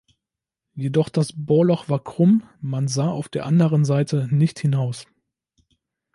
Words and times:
Jedoch 0.73 1.09
das 1.09 1.31
Bohrloch 1.37 1.87
war 1.87 2.03
krumm, 2.03 2.41
man 2.59 2.87
sah 2.87 3.09
auf 3.09 3.29
der 3.29 3.45
anderen 3.45 3.85
Seite 3.85 4.27
nicht 4.31 4.57
hinaus. 4.57 5.05